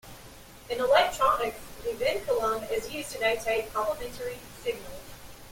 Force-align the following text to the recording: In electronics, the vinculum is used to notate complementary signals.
In 0.67 0.79
electronics, 0.79 1.59
the 1.83 1.91
vinculum 1.93 2.67
is 2.71 2.89
used 2.89 3.11
to 3.11 3.19
notate 3.19 3.71
complementary 3.71 4.39
signals. 4.63 5.13